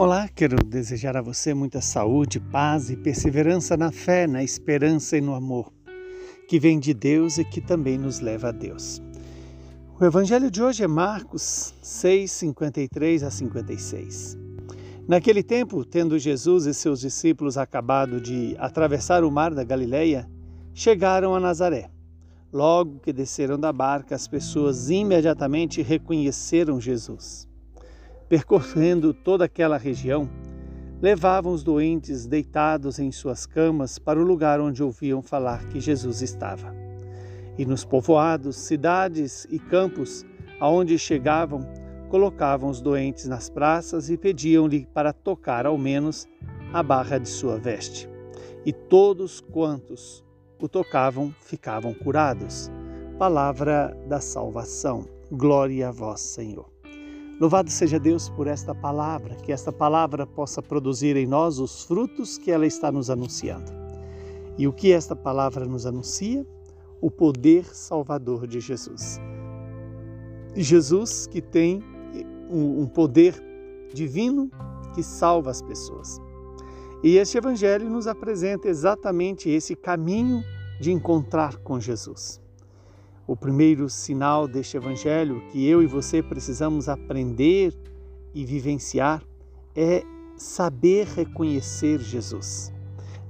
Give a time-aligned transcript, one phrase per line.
[0.00, 5.20] Olá, quero desejar a você muita saúde, paz e perseverança na fé, na esperança e
[5.20, 5.72] no amor,
[6.46, 9.02] que vem de Deus e que também nos leva a Deus.
[9.98, 14.38] O evangelho de hoje é Marcos 6, 53 a 56.
[15.08, 20.30] Naquele tempo, tendo Jesus e seus discípulos acabado de atravessar o mar da Galileia,
[20.72, 21.90] chegaram a Nazaré.
[22.52, 27.47] Logo que desceram da barca, as pessoas imediatamente reconheceram Jesus
[28.28, 30.28] percorrendo toda aquela região,
[31.00, 36.22] levavam os doentes deitados em suas camas para o lugar onde ouviam falar que Jesus
[36.22, 36.74] estava.
[37.56, 40.24] E nos povoados, cidades e campos
[40.60, 41.60] aonde chegavam,
[42.08, 46.26] colocavam os doentes nas praças e pediam-lhe para tocar ao menos
[46.72, 48.08] a barra de sua veste.
[48.64, 50.24] E todos quantos
[50.60, 52.70] o tocavam ficavam curados.
[53.18, 55.06] Palavra da salvação.
[55.30, 56.77] Glória a vós, Senhor.
[57.40, 62.36] Louvado seja Deus por esta palavra, que esta palavra possa produzir em nós os frutos
[62.36, 63.70] que ela está nos anunciando.
[64.58, 66.44] E o que esta palavra nos anuncia?
[67.00, 69.20] O poder salvador de Jesus.
[70.56, 71.80] Jesus que tem
[72.50, 73.40] um poder
[73.94, 74.50] divino
[74.92, 76.20] que salva as pessoas.
[77.04, 80.42] E este evangelho nos apresenta exatamente esse caminho
[80.80, 82.40] de encontrar com Jesus.
[83.28, 87.76] O primeiro sinal deste evangelho que eu e você precisamos aprender
[88.34, 89.22] e vivenciar
[89.76, 90.02] é
[90.34, 92.72] saber reconhecer Jesus.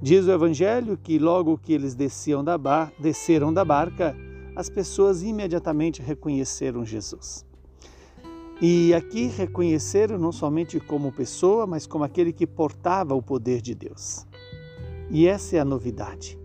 [0.01, 4.15] Diz o evangelho que logo que eles desciam da bar, desceram da barca,
[4.55, 7.45] as pessoas imediatamente reconheceram Jesus.
[8.61, 13.75] E aqui reconheceram não somente como pessoa, mas como aquele que portava o poder de
[13.75, 14.25] Deus.
[15.09, 16.39] E essa é a novidade.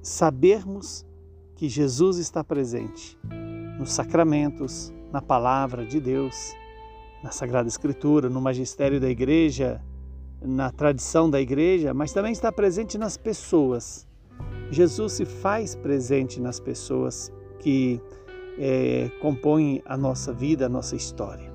[0.00, 1.04] Sabermos
[1.56, 3.18] que Jesus está presente
[3.78, 6.54] nos sacramentos, na palavra de Deus,
[7.22, 9.82] na Sagrada Escritura, no magistério da igreja,
[10.40, 14.06] na tradição da igreja, mas também está presente nas pessoas.
[14.70, 18.00] Jesus se faz presente nas pessoas que
[18.58, 21.52] é, compõem a nossa vida, a nossa história.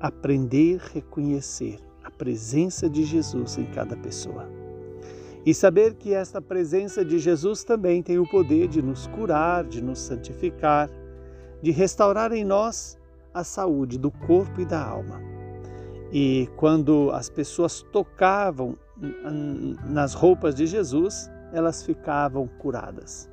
[0.00, 4.63] Aprender reconhecer a presença de Jesus em cada pessoa.
[5.46, 9.82] E saber que esta presença de Jesus também tem o poder de nos curar, de
[9.82, 10.88] nos santificar,
[11.60, 12.98] de restaurar em nós
[13.32, 15.20] a saúde do corpo e da alma.
[16.10, 18.78] E quando as pessoas tocavam
[19.84, 23.28] nas roupas de Jesus, elas ficavam curadas.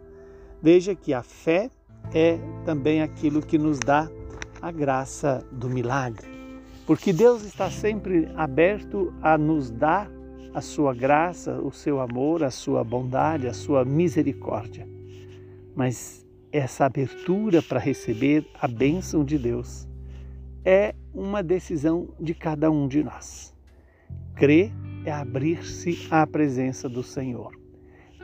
[0.61, 1.69] Veja que a fé
[2.13, 4.09] é também aquilo que nos dá
[4.61, 6.28] a graça do milagre,
[6.85, 10.09] porque Deus está sempre aberto a nos dar
[10.53, 14.88] a sua graça, o seu amor, a sua bondade, a sua misericórdia.
[15.75, 19.88] Mas essa abertura para receber a bênção de Deus
[20.66, 23.56] é uma decisão de cada um de nós.
[24.35, 24.72] Crer
[25.06, 27.51] é abrir-se à presença do Senhor.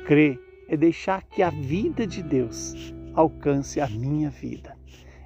[0.06, 4.76] Crer é deixar que a vida de Deus alcance a minha vida.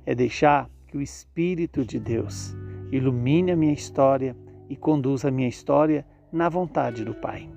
[0.06, 2.56] É deixar que o Espírito de Deus
[2.92, 4.36] ilumine a minha história
[4.70, 7.50] e conduza a minha história na vontade do Pai.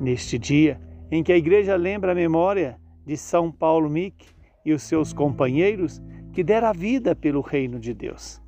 [0.00, 0.80] Neste dia
[1.10, 4.26] em que a igreja lembra a memória de São Paulo Mick
[4.64, 6.00] e os seus companheiros
[6.32, 8.40] que deram a vida pelo reino de Deus,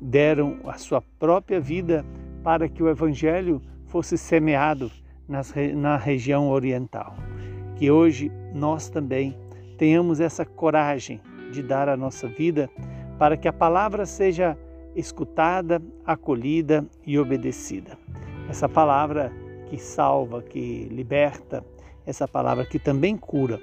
[0.00, 2.04] deram a sua própria vida
[2.42, 4.90] para que o evangelho fosse semeado
[5.28, 7.16] nas, na região oriental.
[7.76, 9.36] Que hoje nós também
[9.76, 11.20] tenhamos essa coragem
[11.52, 12.70] de dar a nossa vida
[13.18, 14.56] para que a palavra seja
[14.94, 17.98] escutada, acolhida e obedecida.
[18.54, 19.32] Essa palavra
[19.66, 21.64] que salva, que liberta,
[22.06, 23.60] essa palavra que também cura.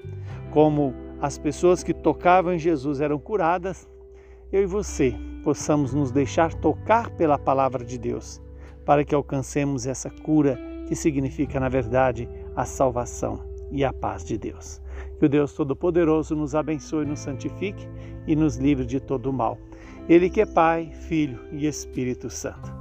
[0.51, 3.89] Como as pessoas que tocavam em Jesus eram curadas,
[4.51, 5.15] eu e você
[5.45, 8.41] possamos nos deixar tocar pela palavra de Deus,
[8.85, 10.59] para que alcancemos essa cura
[10.89, 14.81] que significa, na verdade, a salvação e a paz de Deus.
[15.19, 17.87] Que o Deus Todo-Poderoso nos abençoe, nos santifique
[18.27, 19.57] e nos livre de todo o mal.
[20.09, 22.80] Ele que é Pai, Filho e Espírito Santo.